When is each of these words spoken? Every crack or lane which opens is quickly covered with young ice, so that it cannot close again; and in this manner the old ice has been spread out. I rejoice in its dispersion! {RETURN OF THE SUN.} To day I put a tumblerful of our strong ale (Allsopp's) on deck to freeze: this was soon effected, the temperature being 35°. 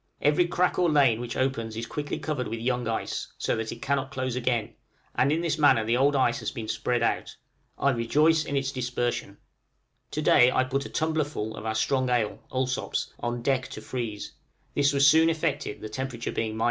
Every 0.19 0.47
crack 0.47 0.79
or 0.79 0.89
lane 0.89 1.21
which 1.21 1.37
opens 1.37 1.77
is 1.77 1.85
quickly 1.85 2.17
covered 2.17 2.47
with 2.47 2.59
young 2.59 2.87
ice, 2.87 3.33
so 3.37 3.55
that 3.57 3.71
it 3.71 3.83
cannot 3.83 4.09
close 4.09 4.35
again; 4.35 4.73
and 5.13 5.31
in 5.31 5.41
this 5.41 5.59
manner 5.59 5.85
the 5.85 5.95
old 5.95 6.15
ice 6.15 6.39
has 6.39 6.49
been 6.49 6.67
spread 6.67 7.03
out. 7.03 7.35
I 7.77 7.91
rejoice 7.91 8.43
in 8.43 8.57
its 8.57 8.71
dispersion! 8.71 9.29
{RETURN 9.29 9.37
OF 9.37 9.37
THE 9.37 9.91
SUN.} 9.91 10.09
To 10.09 10.21
day 10.47 10.51
I 10.53 10.63
put 10.63 10.85
a 10.87 10.89
tumblerful 10.89 11.55
of 11.55 11.67
our 11.67 11.75
strong 11.75 12.09
ale 12.09 12.39
(Allsopp's) 12.51 13.13
on 13.19 13.43
deck 13.43 13.67
to 13.67 13.79
freeze: 13.81 14.31
this 14.73 14.91
was 14.91 15.05
soon 15.05 15.29
effected, 15.29 15.81
the 15.81 15.87
temperature 15.89 16.31
being 16.31 16.55
35°. 16.55 16.59